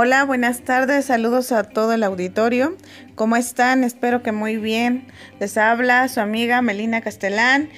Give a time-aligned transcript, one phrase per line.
[0.00, 2.76] Hola, buenas tardes, saludos a todo el auditorio.
[3.16, 3.82] ¿Cómo están?
[3.82, 5.08] Espero que muy bien.
[5.40, 7.68] Les habla su amiga Melina Castelán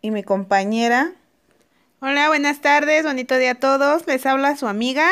[0.00, 1.10] y mi compañera.
[1.98, 4.06] Hola, buenas tardes, bonito día a todos.
[4.06, 5.08] Les habla su amiga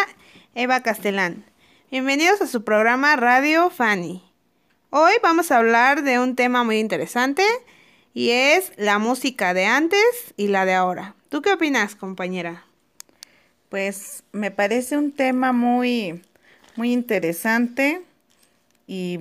[0.55, 1.45] Eva Castelán.
[1.91, 4.23] Bienvenidos a su programa Radio Fanny.
[4.91, 7.43] Hoy vamos a hablar de un tema muy interesante
[8.15, 11.17] y es la música de antes y la de ahora.
[11.31, 12.65] ¿Tú qué opinas, compañera?
[13.71, 16.23] Pues me parece un tema muy,
[16.79, 18.03] muy interesante
[18.87, 19.19] y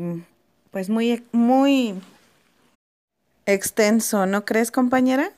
[0.69, 1.95] pues muy, muy
[3.47, 5.31] extenso, ¿no crees, compañera?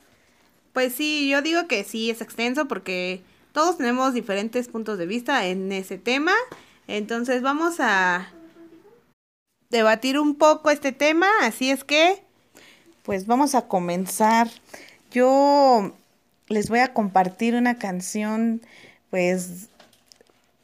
[0.74, 5.46] Pues sí, yo digo que sí es extenso porque todos tenemos diferentes puntos de vista
[5.46, 6.34] en ese tema.
[6.88, 8.30] Entonces vamos a
[9.70, 12.22] debatir un poco este tema, así es que...
[13.02, 14.50] Pues vamos a comenzar.
[15.10, 15.94] Yo
[16.48, 18.60] les voy a compartir una canción
[19.08, 19.70] pues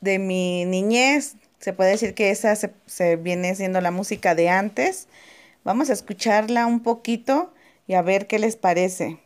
[0.02, 1.36] de mi niñez.
[1.66, 5.08] Se puede decir que esa se, viene siendo la música de antes.
[5.64, 7.52] Vamos a escucharla un poquito
[7.88, 9.18] y a ver qué les parece.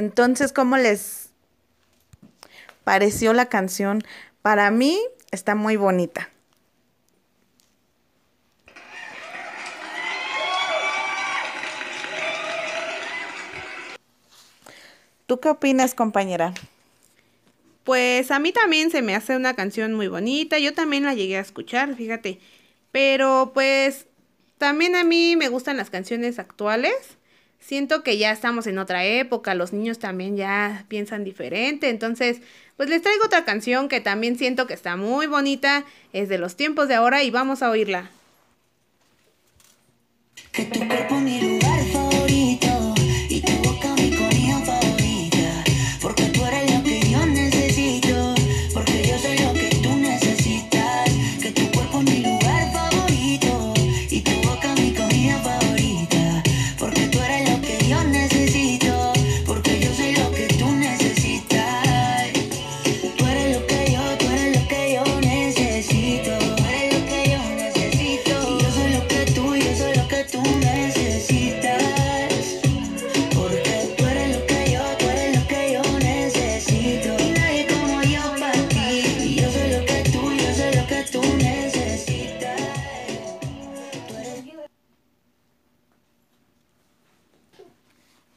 [0.00, 1.28] Entonces, ¿cómo les
[2.84, 4.02] pareció la canción?
[4.40, 4.98] Para mí
[5.30, 6.30] está muy bonita.
[15.26, 16.54] ¿Tú qué opinas, compañera?
[17.84, 20.58] Pues a mí también se me hace una canción muy bonita.
[20.58, 22.40] Yo también la llegué a escuchar, fíjate.
[22.90, 24.06] Pero pues
[24.56, 26.94] también a mí me gustan las canciones actuales
[27.60, 32.38] siento que ya estamos en otra época, los niños también ya piensan diferente, entonces
[32.76, 36.56] pues les traigo otra canción que también siento que está muy bonita, es de los
[36.56, 38.10] tiempos de ahora y vamos a oírla.
[40.52, 41.19] Que tu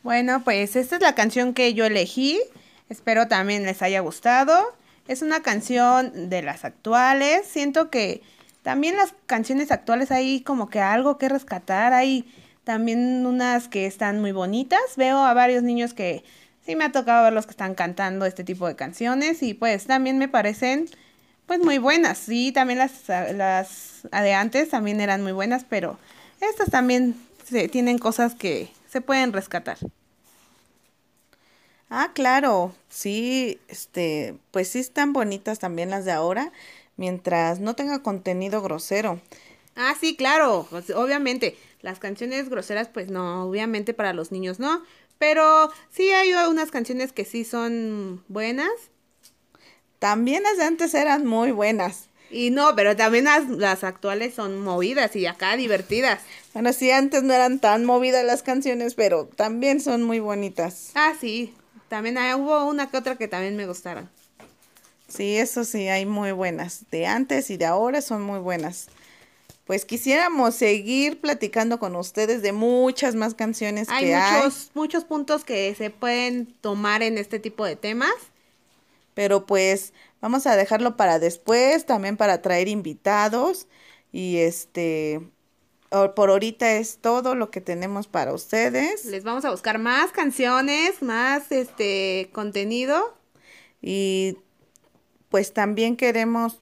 [0.03, 2.37] Bueno, pues esta es la canción que yo elegí.
[2.89, 4.53] Espero también les haya gustado.
[5.07, 7.47] Es una canción de las actuales.
[7.47, 8.21] Siento que
[8.63, 11.93] también las canciones actuales hay como que algo que rescatar.
[11.93, 12.25] Hay
[12.65, 14.81] también unas que están muy bonitas.
[14.97, 16.25] Veo a varios niños que
[16.65, 19.85] sí me ha tocado ver los que están cantando este tipo de canciones y pues
[19.85, 20.89] también me parecen
[21.45, 22.17] pues muy buenas.
[22.17, 25.97] Sí, también las, las de antes también eran muy buenas, pero
[26.41, 27.15] estas también
[27.45, 29.79] se, tienen cosas que se pueden rescatar.
[31.89, 36.51] Ah, claro, sí, este, pues sí están bonitas también las de ahora,
[36.95, 39.19] mientras no tenga contenido grosero.
[39.75, 44.83] Ah, sí, claro, pues, obviamente, las canciones groseras, pues no, obviamente para los niños no,
[45.17, 48.69] pero sí hay unas canciones que sí son buenas.
[49.97, 52.09] También las de antes eran muy buenas.
[52.33, 56.19] Y no, pero también las, las actuales son movidas y acá divertidas.
[56.53, 60.91] Bueno, sí, antes no eran tan movidas las canciones, pero también son muy bonitas.
[60.95, 61.53] Ah, sí,
[61.89, 64.09] también hubo una que otra que también me gustaron.
[65.07, 66.85] Sí, eso sí, hay muy buenas.
[66.89, 68.87] De antes y de ahora son muy buenas.
[69.65, 74.71] Pues quisiéramos seguir platicando con ustedes de muchas más canciones hay que muchos, hay.
[74.73, 78.11] muchos puntos que se pueden tomar en este tipo de temas.
[79.13, 79.93] Pero pues
[80.23, 83.67] vamos a dejarlo para después, también para traer invitados
[84.13, 85.19] y este
[86.15, 89.05] por ahorita es todo lo que tenemos para ustedes.
[89.05, 93.15] Les vamos a buscar más canciones, más este contenido.
[93.79, 94.37] Y
[95.29, 96.57] pues también queremos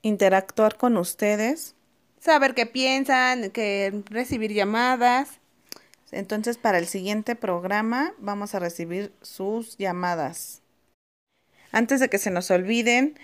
[0.00, 1.74] interactuar con ustedes.
[2.18, 5.40] Saber qué piensan, que recibir llamadas.
[6.12, 10.62] Entonces para el siguiente programa vamos a recibir sus llamadas.
[11.72, 13.18] Antes de que se nos olviden,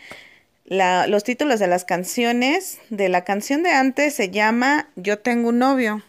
[0.64, 5.58] los títulos de las canciones de la canción de antes se llama Yo tengo un
[5.58, 6.02] novio.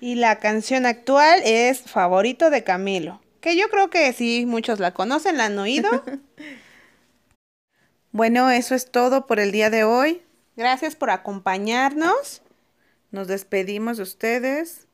[0.00, 4.94] Y la canción actual es Favorito de Camilo, que yo creo que sí, muchos la
[4.94, 6.04] conocen, la han oído.
[8.12, 10.22] bueno, eso es todo por el día de hoy.
[10.56, 12.42] Gracias por acompañarnos.
[13.10, 14.86] Nos despedimos de ustedes.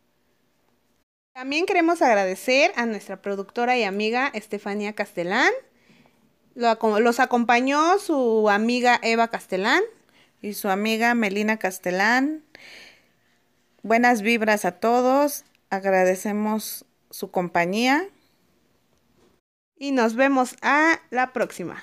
[1.34, 5.52] También queremos agradecer a nuestra productora y amiga Estefanía Castelán
[6.54, 9.82] los acompañó su amiga Eva Castelán.
[10.40, 12.44] Y su amiga Melina Castelán.
[13.82, 15.44] Buenas vibras a todos.
[15.70, 18.08] Agradecemos su compañía.
[19.76, 21.82] Y nos vemos a la próxima.